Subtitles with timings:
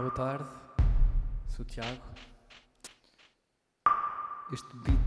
[0.00, 0.44] boa tarde.
[1.48, 2.02] Sou o Tiago.
[4.52, 4.98] Este beat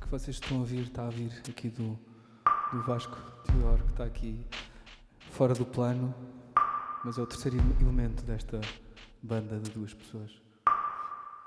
[0.00, 1.98] que vocês estão a ouvir está a vir aqui do,
[2.72, 4.46] do Vasco Teodoro, que está aqui
[5.32, 6.14] fora do plano,
[7.04, 8.60] mas é o terceiro elemento desta
[9.20, 10.30] banda de duas pessoas.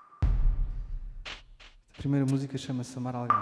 [0.01, 3.37] A primeira música chama-se Amar Alguém.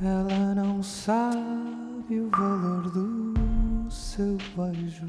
[0.00, 3.31] Ela não sabe o valor do
[4.14, 5.06] seu beijo.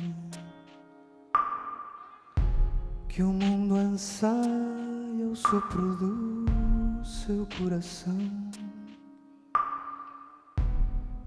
[3.10, 8.18] Que o mundo anseia o sopro do seu coração.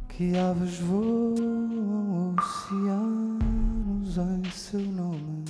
[0.09, 5.45] Que aves voam oceanos em seu nome.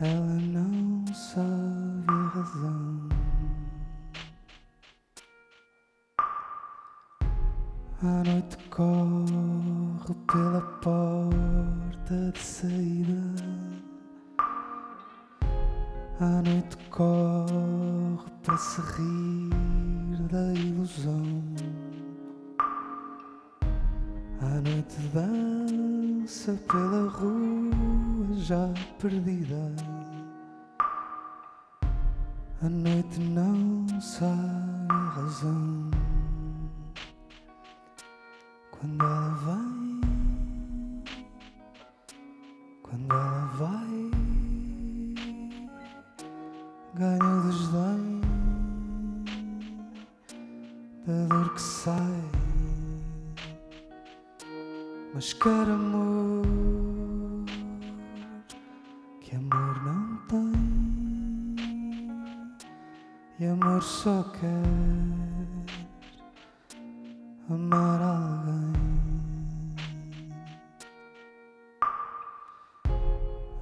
[0.00, 3.05] Ela não sabe a razão.
[8.06, 13.34] A noite corre pela porta de saída.
[16.20, 21.42] A noite corre para se rir da ilusão.
[24.40, 29.74] A noite dança pela rua já perdida.
[32.62, 36.05] A noite não sabe a razão.
[38.78, 39.65] Quando ela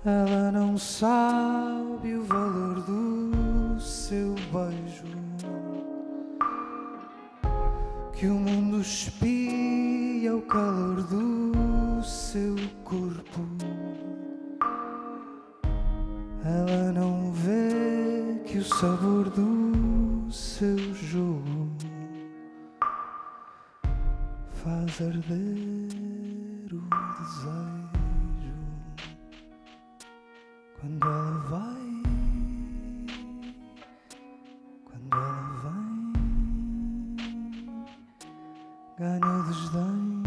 [0.06, 5.06] Ela não sabe o valor do seu beijo.
[8.12, 12.54] Que o mundo espia o calor do seu
[12.84, 13.40] corpo.
[16.44, 21.72] Ela não vê que o sabor do seu jogo
[24.52, 25.53] faz arder
[38.96, 40.22] ganha o desdém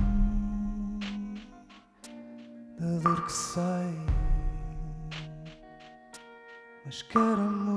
[2.80, 3.94] da dor que sai,
[6.86, 7.77] mas quer amor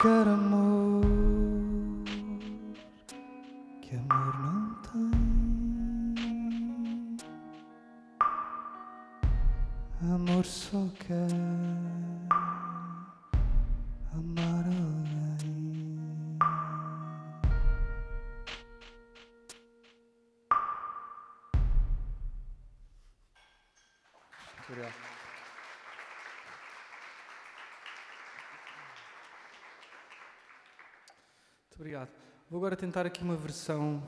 [0.00, 1.02] quer amor
[3.82, 5.10] que amor não tem.
[10.14, 11.28] Amor só quer
[14.14, 15.07] amar alguém.
[32.68, 34.02] Agora tentar aqui uma versão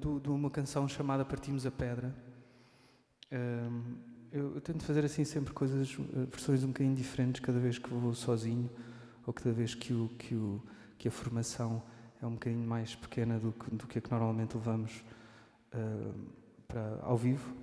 [0.00, 2.14] do- de uma canção chamada Partimos a Pedra.
[3.30, 3.96] Hum,
[4.32, 7.90] eu, eu tento fazer assim sempre coisas, eh, versões um bocadinho diferentes cada vez que
[7.90, 8.70] vou sozinho
[9.26, 10.62] ou cada vez que, o, que, o,
[10.96, 11.82] que a formação
[12.22, 15.04] é um bocadinho mais pequena do que, do que a que normalmente levamos
[15.70, 16.12] eh,
[16.66, 17.54] para, ao vivo.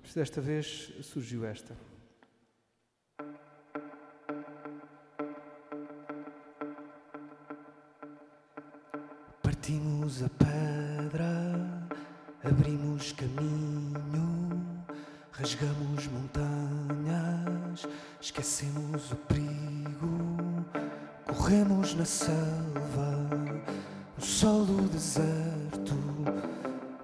[0.00, 1.76] Mas desta vez surgiu esta.
[12.48, 14.64] Abrimos caminho,
[15.32, 17.86] rasgamos montanhas,
[18.20, 20.64] esquecemos o perigo,
[21.26, 23.28] corremos na selva,
[24.16, 25.94] no sol do deserto,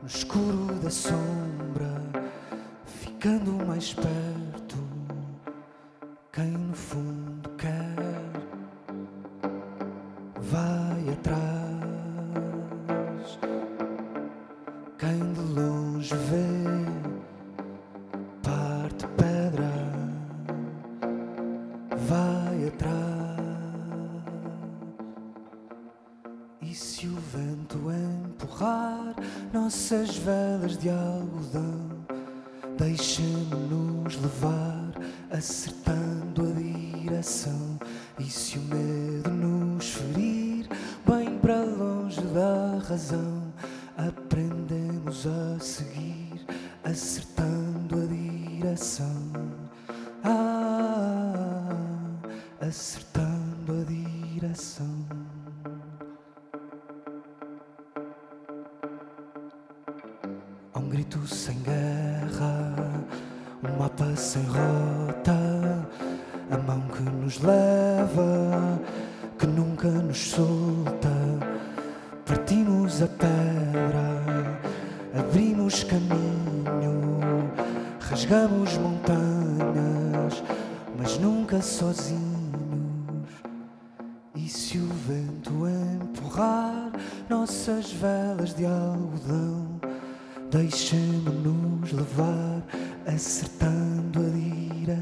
[0.00, 1.92] no escuro da sombra,
[2.86, 4.76] ficando mais perto.
[6.32, 7.96] Quem no fundo quer
[10.40, 11.71] vai atrás.
[30.68, 31.90] De algodão,
[32.78, 34.92] deixemos-nos levar,
[35.30, 37.78] acertando a direção.
[38.18, 40.68] E se o medo nos ferir,
[41.04, 43.52] bem para longe da razão,
[43.96, 46.46] aprendemos a seguir,
[46.84, 49.32] acertando a direção.
[50.22, 51.74] Ah,
[52.60, 55.31] acertando a direção.
[61.26, 62.74] Sem guerra,
[63.62, 65.36] um mapa sem rota,
[66.50, 68.80] a mão que nos leva,
[69.38, 70.81] que nunca nos solta.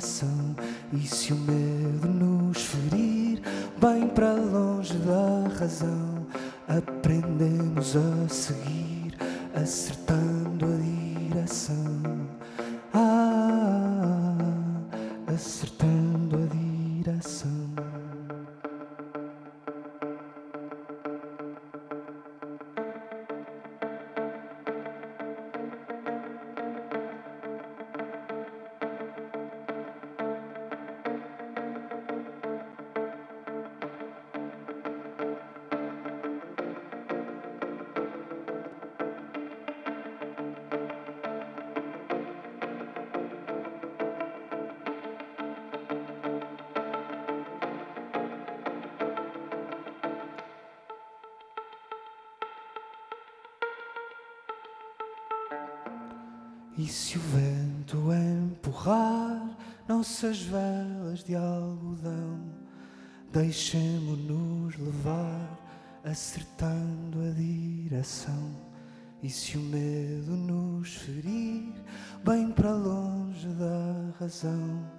[0.01, 0.57] Direção.
[0.93, 3.43] E se o medo nos ferir,
[3.81, 6.27] bem para longe da razão,
[6.67, 9.15] aprendemos a seguir,
[9.55, 12.20] acertando a direção.
[56.81, 59.55] E se o vento empurrar
[59.87, 62.41] nossas velas de algodão,
[63.31, 65.61] deixemo-nos levar,
[66.03, 68.57] acertando a direção.
[69.23, 71.71] E se o medo nos ferir,
[72.25, 74.91] bem para longe da razão,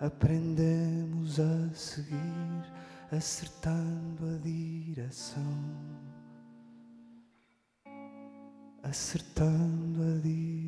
[0.00, 2.64] aprendemos a seguir,
[3.12, 5.78] acertando a direção
[8.82, 10.67] acertando a direção.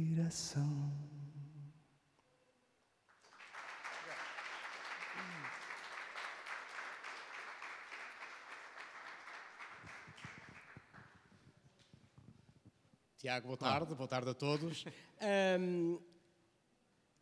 [13.17, 14.85] Tiago, boa tarde, boa tarde a todos.
[15.23, 16.01] Um,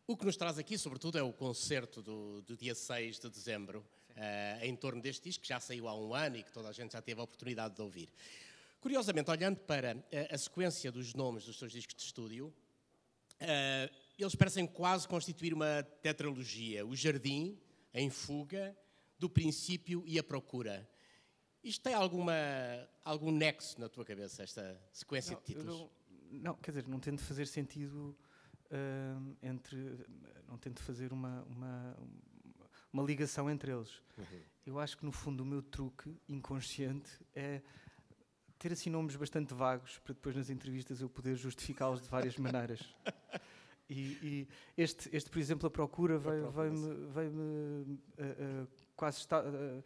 [0.07, 3.85] o que nos traz aqui, sobretudo, é o concerto do, do dia 6 de dezembro,
[4.11, 6.71] uh, em torno deste disco, que já saiu há um ano e que toda a
[6.71, 8.09] gente já teve a oportunidade de ouvir.
[8.79, 12.53] Curiosamente, olhando para a, a sequência dos nomes dos seus discos de estúdio,
[13.41, 16.85] uh, eles parecem quase constituir uma tetralogia.
[16.85, 17.57] O Jardim,
[17.93, 18.77] Em Fuga,
[19.17, 20.89] Do Princípio e A Procura.
[21.63, 22.33] Isto tem alguma,
[23.03, 25.79] algum nexo na tua cabeça, esta sequência não, de títulos?
[25.79, 25.89] Não,
[26.31, 28.17] não, quer dizer, não tento fazer sentido
[28.65, 29.77] uh, entre.
[30.47, 31.97] Não tento fazer uma, uma,
[32.91, 34.01] uma ligação entre eles.
[34.17, 34.41] Uhum.
[34.65, 37.61] Eu acho que, no fundo, o meu truque inconsciente é
[38.59, 42.81] ter assim nomes bastante vagos para depois nas entrevistas eu poder justificá-los de várias maneiras.
[43.91, 44.47] E, e,
[44.77, 49.83] este, este, por exemplo, a procura veio-me veio uh, uh, quase, uh,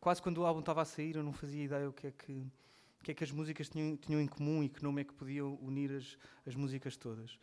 [0.00, 2.32] quase quando o álbum estava a sair, eu não fazia ideia o que é que,
[2.32, 5.12] o que, é que as músicas tinham, tinham em comum e que nome é que
[5.12, 7.38] podiam unir as, as músicas todas.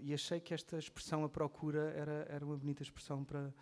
[0.00, 3.54] e achei que esta expressão, a procura, era, era uma bonita expressão para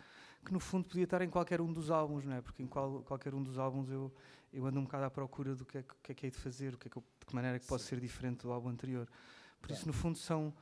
[0.43, 2.41] que no fundo podia estar em qualquer um dos álbuns, não é?
[2.41, 4.13] Porque em qual, qualquer um dos álbuns eu,
[4.51, 6.73] eu ando um bocado à procura do que é que, é, que é de fazer,
[6.73, 8.69] o que é que eu, de que maneira é que posso ser diferente do álbum
[8.69, 9.07] anterior.
[9.61, 10.53] Por isso, no fundo, são,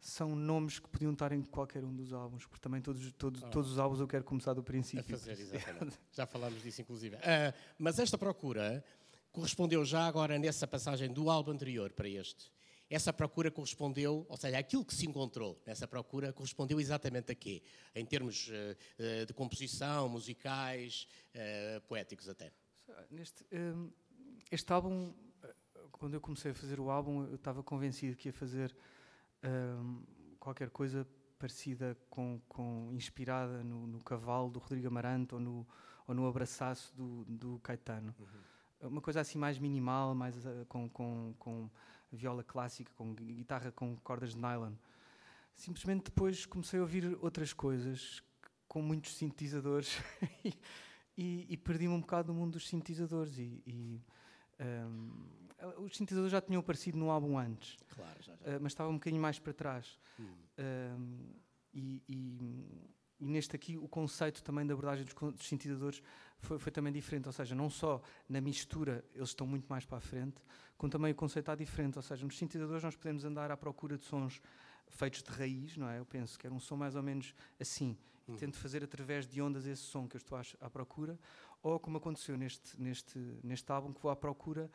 [0.00, 3.48] são nomes que podiam estar em qualquer um dos álbuns, porque também todos, todos, oh.
[3.48, 5.14] todos os álbuns eu quero começar do princípio.
[5.14, 5.98] A fazer, exatamente.
[6.12, 7.16] Já falámos disso, inclusive.
[7.16, 8.84] Uh, mas esta procura
[9.30, 12.50] correspondeu já agora nessa passagem do álbum anterior para este?
[12.90, 17.62] Essa procura correspondeu, ou seja, aquilo que se encontrou nessa procura correspondeu exatamente a quê?
[17.94, 22.50] Em termos uh, de composição, musicais, uh, poéticos até.
[23.10, 23.90] Neste, um,
[24.50, 25.12] este álbum,
[25.92, 28.74] quando eu comecei a fazer o álbum, eu estava convencido que ia fazer
[29.44, 30.02] um,
[30.38, 31.06] qualquer coisa
[31.38, 35.66] parecida com, com inspirada no, no, Cavalo do Rodrigo Amarante ou no,
[36.06, 38.14] ou no Abraçaço do, do Caetano.
[38.18, 38.88] Uhum.
[38.88, 41.70] Uma coisa assim mais minimal, mais uh, com, com, com
[42.12, 44.74] viola clássica, com guitarra com cordas de nylon.
[45.54, 48.22] Simplesmente depois comecei a ouvir outras coisas
[48.66, 49.98] com muitos sintetizadores
[50.44, 50.54] e,
[51.16, 54.02] e, e perdi-me um bocado no mundo dos sintetizadores e, e
[54.60, 58.56] um, os sintetizadores já tinham aparecido no álbum antes, claro, já, já.
[58.56, 59.98] Uh, mas estava um bocadinho mais para trás.
[60.18, 60.26] Hum.
[60.58, 62.02] Um, e,
[63.20, 66.02] e, neste aqui o conceito também da abordagem dos, dos sintetizadores
[66.38, 69.98] foi, foi, também diferente, ou seja, não só na mistura eles estão muito mais para
[69.98, 70.36] a frente,
[70.76, 73.98] como também o conceito está diferente, ou seja, nos sintetizadores nós podemos andar à procura
[73.98, 74.40] de sons
[74.88, 75.98] feitos de raiz, não é?
[75.98, 77.96] Eu penso que era um som mais ou menos assim,
[78.28, 81.18] e tento fazer através de ondas esse som que eu estou à, à procura,
[81.62, 84.70] ou como aconteceu neste, neste, neste álbum, que vou à procura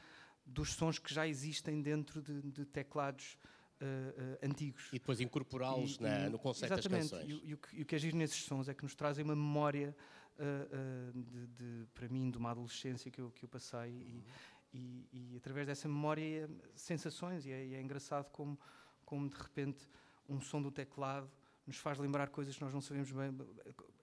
[0.46, 3.38] dos sons que já existem dentro de, de teclados
[3.84, 4.88] uh, antigos.
[4.90, 6.00] E depois incorporá-los
[6.32, 7.42] no conceito exatamente, das canções.
[7.44, 9.36] E, e, o que, e o que agir nesses sons é que nos trazem uma
[9.36, 9.96] memória,
[10.40, 13.92] uh, de, de, para mim, de uma adolescência que eu, que eu passei.
[13.92, 14.22] Uhum.
[14.74, 17.46] E, e, através dessa memória, sensações.
[17.46, 18.60] E é, é engraçado como,
[19.06, 19.88] como, de repente,
[20.28, 21.30] um som do teclado
[21.66, 23.32] nos faz lembrar coisas que nós não sabemos bem,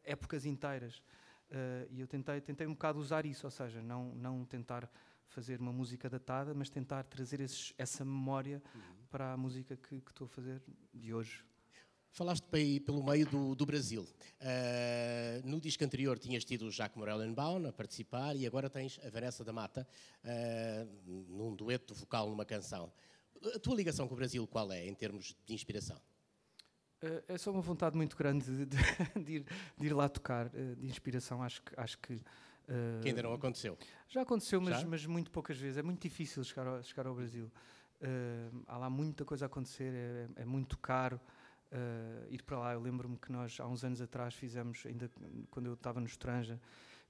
[0.05, 1.03] épocas inteiras.
[1.51, 4.89] Uh, e eu tentei, tentei um bocado usar isso, ou seja, não, não tentar
[5.31, 8.81] fazer uma música datada, mas tentar trazer esses, essa memória uhum.
[9.11, 11.45] para a música que, que estou a fazer de hoje.
[12.13, 12.45] Falaste
[12.85, 14.03] pelo meio do, do Brasil.
[14.03, 19.09] Uh, no disco anterior tinhas tido o Jacques Morellenbaum a participar e agora tens a
[19.09, 19.87] Vanessa da Mata
[20.25, 22.93] uh, num dueto vocal numa canção.
[23.55, 25.97] A tua ligação com o Brasil qual é, em termos de inspiração?
[27.01, 28.77] Uh, é só uma vontade muito grande de, de,
[29.25, 29.47] de, ir,
[29.79, 31.41] de ir, lá tocar, uh, de inspiração.
[31.43, 31.81] Acho que.
[31.81, 32.21] Acho que,
[32.71, 33.77] uh, que ainda não aconteceu.
[34.09, 34.87] Já aconteceu, mas, já?
[34.87, 35.77] mas muito poucas vezes.
[35.77, 37.51] É muito difícil chegar ao, chegar ao Brasil.
[38.67, 41.21] há lá muita coisa a acontecer, é, é muito caro.
[42.31, 45.11] ir para lá, eu lembro-me que nós há uns anos atrás fizemos, ainda
[45.51, 46.61] quando eu estava no Estranja,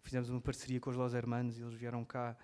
[0.02, 2.36] fizemos uma parceria com os Los Hermanos e eles vieram cá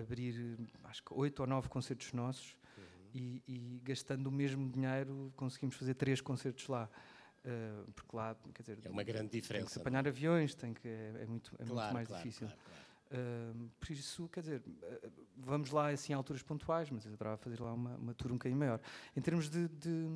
[0.00, 2.56] abrir acho que oito ou nove concertos nossos
[3.14, 6.88] e, e, gastando o mesmo dinheiro conseguimos fazer três concertos lá.
[7.44, 9.64] Uh, porque lá, quer dizer, é uma grande diferença.
[9.64, 12.22] Tem que se apanhar aviões, tem que, é, é muito, é claro, muito mais claro,
[12.22, 12.46] difícil.
[12.46, 12.62] Claro,
[13.10, 17.36] uh, por isso, quer dizer, uh, vamos lá assim a alturas pontuais, mas eu adorava
[17.36, 18.80] fazer lá uma, uma tour um bocadinho maior.
[19.16, 20.08] Em termos de, de,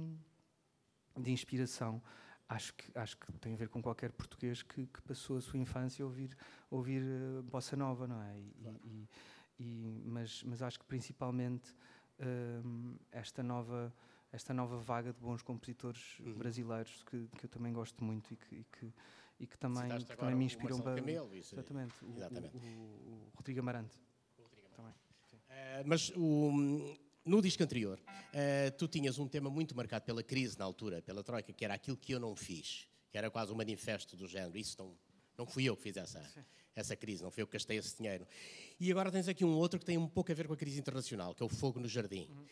[1.19, 2.01] de, inspiração,
[2.49, 5.59] acho que, acho que tem a ver com qualquer português que, que passou a sua
[5.59, 6.37] infância a ouvir,
[6.71, 7.03] ouvir
[7.43, 8.39] bossa nova, não é?
[8.39, 8.55] E,
[8.85, 9.09] e,
[9.59, 11.75] e, mas, mas acho que principalmente
[13.13, 13.93] esta nova
[14.37, 16.35] esta nova vaga de bons compositores uhum.
[16.35, 18.93] brasileiros que, que eu também gosto muito e que, e que,
[19.41, 21.11] e que também, que também me inspiram bastante.
[21.35, 22.57] Exatamente, o, Exatamente.
[22.57, 23.99] O, o, o, Rodrigo Amarante.
[24.39, 24.99] Rodrigo Amarante.
[25.33, 26.13] Uh, mas
[27.25, 31.25] no disco anterior, uh, tu tinhas um tema muito marcado pela crise na altura, pela
[31.25, 34.59] Troika, que era aquilo que eu não fiz, que era quase um manifesto do género.
[34.59, 34.95] Isso não,
[35.39, 36.21] não fui eu que fiz essa,
[36.77, 38.27] essa crise, não foi eu que gastei esse dinheiro.
[38.79, 40.79] E agora tens aqui um outro que tem um pouco a ver com a crise
[40.79, 42.43] internacional, que é o Fogo no Jardim, uhum.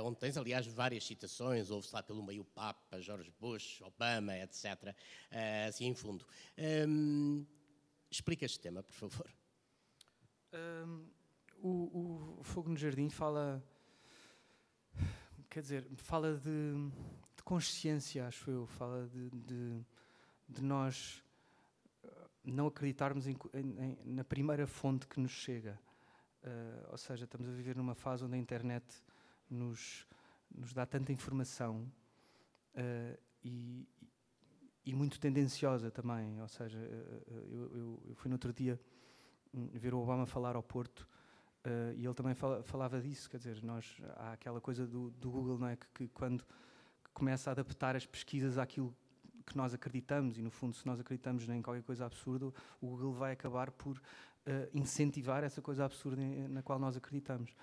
[0.00, 4.64] uh, onde tens, aliás, várias citações, houve-se lá pelo meio Papa, George Bush, Obama, etc.,
[4.64, 4.94] uh,
[5.32, 6.24] eh, assim em fundo.
[6.88, 7.44] Um,
[8.08, 9.34] explica este tema, por favor.
[10.52, 11.06] Um,
[11.60, 13.60] o, o, Fogo no Jardim fala,
[15.50, 16.74] quer dizer, fala de,
[17.36, 19.84] de consciência, acho eu, fala de, de,
[20.48, 21.23] de nós
[22.52, 25.78] não acreditarmos em, em, na primeira fonte que nos chega.
[26.42, 28.84] Uh, ou seja, estamos a viver numa fase onde a internet
[29.48, 30.06] nos,
[30.54, 31.90] nos dá tanta informação
[32.74, 33.88] uh, e,
[34.84, 36.40] e, muito tendenciosa também.
[36.42, 38.78] Ou seja, uh, eu, eu, eu, fui no outro dia
[39.54, 41.08] hum, ver o Obama falar ao Porto
[41.96, 43.30] e ele também fala, falava disso.
[43.30, 45.76] Quer dizer, nós, há aquela coisa do, do Google não é?
[45.76, 46.44] que, que quando
[47.14, 48.94] começa a adaptar as pesquisas àquilo
[49.46, 53.12] que nós acreditamos, e no fundo, se nós acreditamos em qualquer coisa absurda, o Google
[53.12, 54.00] vai acabar por uh,
[54.72, 57.54] incentivar essa coisa absurda na qual nós acreditamos.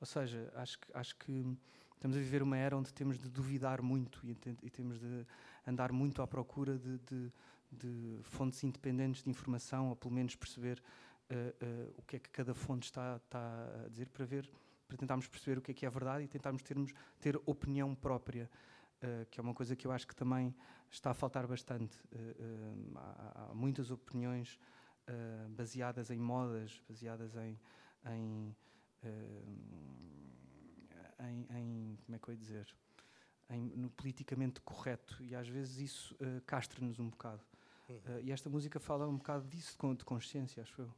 [0.00, 1.56] Ou seja, acho que, acho que
[1.94, 5.26] estamos a viver uma era onde temos de duvidar muito e, e temos de
[5.66, 7.32] andar muito à procura de, de,
[7.70, 10.82] de, fontes independentes de informação, ou pelo menos perceber
[11.30, 14.50] uh, uh, o que é que cada fonte está, está a dizer para ver
[14.90, 18.50] para tentarmos perceber o que é que é verdade e tentarmos termos, ter opinião própria.
[19.02, 20.54] Uh, que é uma coisa que eu acho que também
[20.90, 21.96] está a faltar bastante.
[22.12, 24.58] Uh, uh, há, há, muitas opiniões
[25.56, 27.58] baseadas em modas, baseadas em,
[28.06, 28.56] em,
[31.18, 32.76] em, em, como é que eu ia dizer,
[33.48, 36.16] em, no politicamente correto e às vezes isso
[36.46, 37.42] castra-nos um bocado.
[37.90, 40.94] Uh, e esta música fala um bocado disso, de consciência, acho eu.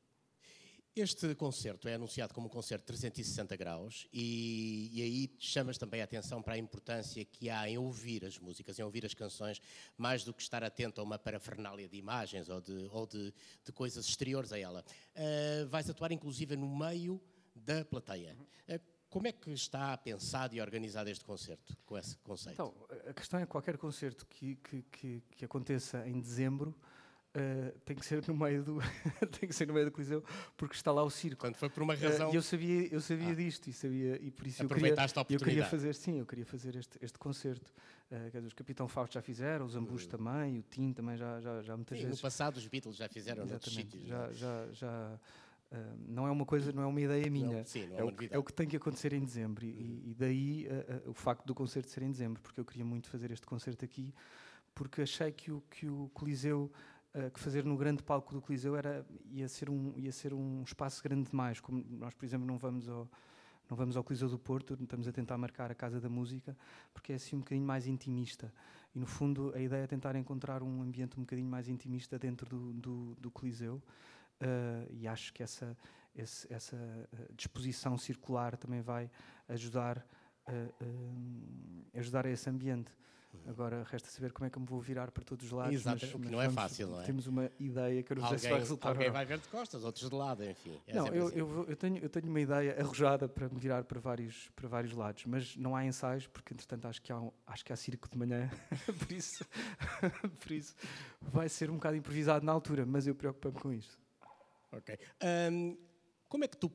[0.94, 6.02] Este concerto é anunciado como um concerto de 360 graus e, e, aí chamas também
[6.02, 9.58] a atenção para a importância que há em ouvir as músicas, em ouvir as canções,
[9.96, 13.32] mais do que estar atento a uma parafernália de imagens ou de, ou de,
[13.64, 14.84] de coisas exteriores a ela.
[15.16, 17.18] Uh, vais atuar inclusive no meio
[17.56, 18.36] da plateia.
[18.68, 22.52] Uh, como é que está pensado e organizado este concerto, com esse conceito?
[22.52, 22.74] Então,
[23.08, 26.78] a questão é que qualquer concerto que, que, que, que aconteça em dezembro
[27.34, 28.78] Uh, tem que ser no meio do
[29.40, 30.22] tem que ser no meio do coliseu
[30.54, 31.40] porque está lá o circo.
[31.40, 32.30] Quando foi por uma razão.
[32.30, 33.34] Uh, eu sabia eu sabia ah.
[33.34, 34.94] disto e sabia e por isso eu queria,
[35.30, 37.72] eu queria fazer sim eu queria fazer este este concerto.
[38.10, 40.10] Uh, os Capitão Fausto já fizeram, os Ambus uhum.
[40.10, 42.18] também, o Tim também já já já muitas sim, vezes.
[42.18, 44.06] No passado os Beatles já fizeram noutros sítios.
[44.06, 44.32] Já é?
[44.34, 45.18] já já
[45.72, 47.58] Uh, não é uma coisa, não é uma ideia minha.
[47.58, 49.64] Não, sim, não é, é, o que, é, o, que tem que acontecer em dezembro.
[49.64, 49.72] Uhum.
[49.72, 52.84] E, e, daí uh, uh, o facto do concerto ser em dezembro, porque eu queria
[52.84, 54.12] muito fazer este concerto aqui,
[54.74, 56.70] porque achei que o, que o Coliseu
[57.14, 60.62] uh, que fazer no grande palco do Coliseu era, ia, ser um, ia ser um
[60.62, 61.60] espaço grande demais.
[61.60, 63.08] Como nós, por exemplo, não vamos ao,
[63.68, 66.56] não vamos ao Coliseu do Porto, estamos a tentar marcar a Casa da Música,
[66.92, 68.52] porque é assim um bocadinho mais intimista.
[68.94, 72.48] E no fundo a ideia é tentar encontrar um ambiente um bocadinho mais intimista dentro
[72.48, 73.82] do, do, do Coliseu.
[74.40, 75.76] Uh, e acho que essa,
[76.14, 79.10] esse, essa uh, disposição circular também vai
[79.48, 80.04] ajudar,
[80.48, 82.92] uh, ajudar a esse ambiente.
[83.46, 85.74] Agora resta saber como é que eu me vou virar para todos os lados.
[85.74, 87.04] Exato, mas, o que não é fácil, não é?
[87.04, 88.88] Temos uma ideia que eu não alguém, sei se vai resultar.
[88.90, 90.78] Alguém vai ver de costas, outros de lado, enfim.
[90.86, 91.38] É não, eu, assim.
[91.38, 94.92] eu, eu, tenho, eu tenho uma ideia arrojada para me virar para vários, para vários
[94.92, 98.16] lados, mas não há ensaios, porque entretanto acho que há, acho que há circo de
[98.16, 98.50] manhã,
[98.98, 99.44] por, isso,
[100.40, 100.74] por isso
[101.20, 103.98] vai ser um bocado improvisado na altura, mas eu preocupo-me com isto.
[104.70, 104.98] Ok.
[105.50, 105.76] Um,
[106.28, 106.70] como é que tu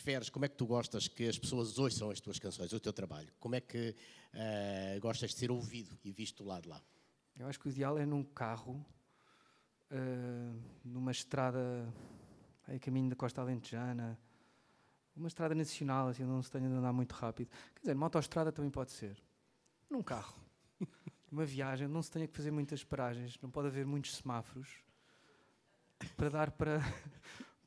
[0.00, 2.92] preferes, como é que tu gostas que as pessoas ouçam as tuas canções, o teu
[2.92, 3.28] trabalho?
[3.38, 3.94] Como é que
[4.34, 6.82] uh, gostas de ser ouvido e visto lado de lá?
[7.38, 8.84] Eu acho que o ideal é num carro,
[9.90, 11.86] uh, numa estrada
[12.66, 14.18] aí caminho da Costa Alentejana,
[15.14, 17.50] uma estrada nacional, assim, onde não se tenha de andar muito rápido.
[17.74, 19.22] Quer dizer, numa autoestrada também pode ser.
[19.90, 20.34] Num carro.
[21.30, 24.82] Uma viagem, não se tenha que fazer muitas paragens, não pode haver muitos semáforos
[26.16, 26.80] para dar para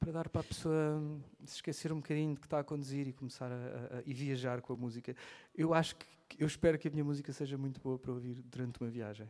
[0.04, 1.02] para dar para a pessoa
[1.46, 4.14] se esquecer um bocadinho de que está a conduzir e começar a, a, a e
[4.14, 5.16] viajar com a música.
[5.56, 6.06] Eu acho que
[6.38, 9.28] eu espero que a minha música seja muito boa para ouvir durante uma viagem.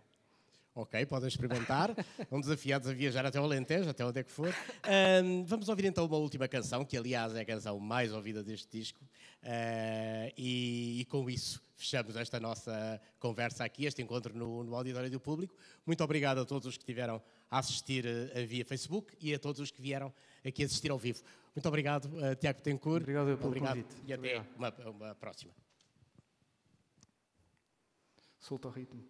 [0.75, 1.93] Ok, podem experimentar.
[2.31, 4.51] Vão desafiados a viajar até o Alentejo, até onde é que for.
[5.23, 8.75] Um, vamos ouvir então uma última canção, que aliás é a canção mais ouvida deste
[8.75, 8.99] disco.
[9.43, 15.11] Uh, e, e, com isso fechamos esta nossa conversa aqui, este encontro no, no Auditório
[15.11, 15.53] do Público.
[15.85, 19.59] Muito obrigado a todos os que tiveram a assistir uh, via Facebook e a todos
[19.59, 20.11] os que vieram
[20.45, 21.21] aqui assistir ao vivo.
[21.55, 23.03] Muito obrigado, uh, Tiago Tencourt.
[23.03, 23.83] Obrigado pelo obrigado.
[23.83, 23.95] convite.
[24.05, 25.53] E até uma, uma próxima.
[28.39, 29.01] Solta o ritmo.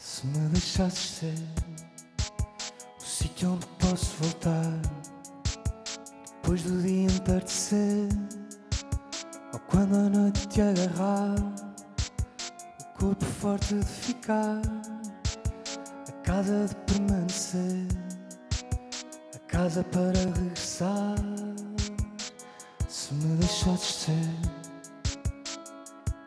[0.00, 1.65] Se me deixasses ser
[3.46, 4.80] o onde posso voltar
[6.24, 8.08] depois do dia entardecer
[9.52, 11.34] ou quando a noite te agarrar,
[12.80, 14.60] o corpo forte de ficar,
[16.08, 17.86] a casa de permanecer,
[19.34, 21.16] a casa para regressar.
[22.88, 24.36] Se me deixasses ser,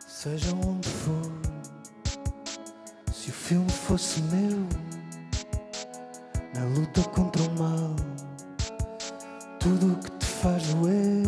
[0.06, 1.50] seja onde for
[3.50, 4.64] filme fosse meu,
[6.60, 7.96] na luta contra o mal,
[9.58, 11.26] tudo o que te faz doer,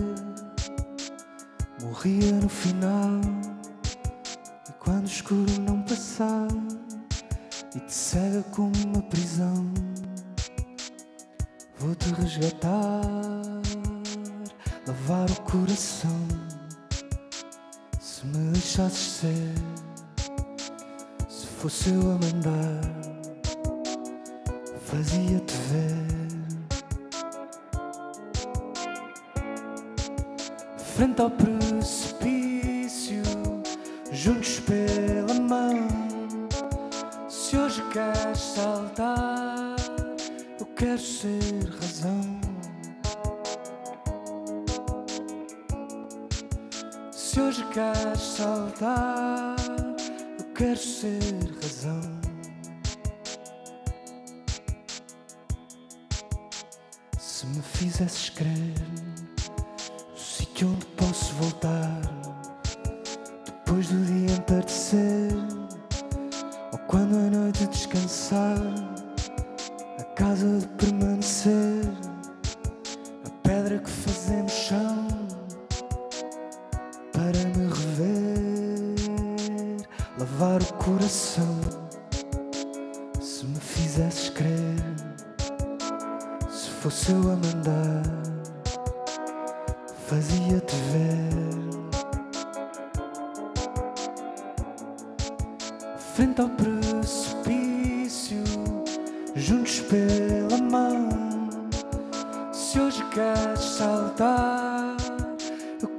[1.81, 3.18] morria no final.
[4.68, 6.49] E quando o escuro não passar
[7.75, 9.73] e te cega como uma prisão,
[11.79, 13.01] vou te resgatar,
[14.87, 16.29] lavar o coração.
[17.99, 19.55] Se me deixasses ser
[21.62, 23.12] fosse eu a mandar,
[24.93, 26.13] fazia-te ver.
[30.95, 33.23] Frente ao precipício,
[34.13, 35.89] juntos pela mão.
[37.27, 39.77] Se hoje queres saltar,
[40.61, 41.41] eu quero ser
[41.81, 42.41] razão.
[47.11, 49.57] Se hoje queres saltar
[50.63, 51.42] quero ser
[63.73, 65.33] depois do dia entardecer
[66.73, 68.59] ou quando a noite descansar,
[69.99, 71.12] a casa de permanecer,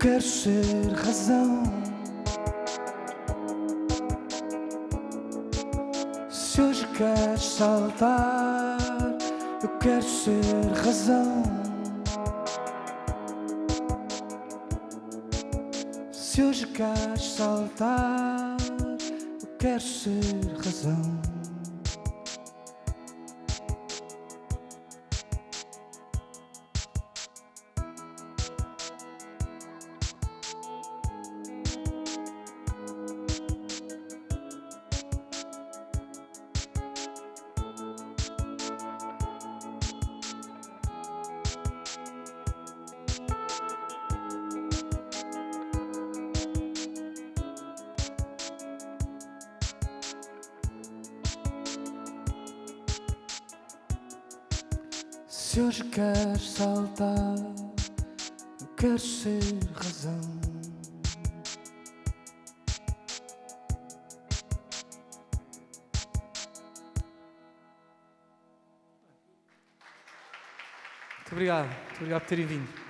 [0.04, 0.66] quero ser
[1.06, 1.64] razão.
[6.30, 8.78] Se hoje queres saltar,
[9.64, 10.44] eu quero ser
[10.84, 11.44] razão.
[16.12, 18.58] Se hoje queres saltar,
[19.42, 20.20] eu quero ser
[20.66, 21.33] razão.
[55.54, 57.38] Se hoje queres saltar,
[58.60, 59.40] eu quero ser
[59.76, 60.20] razão.
[71.20, 72.83] Muito obrigado, muito obrigado por terem vindo.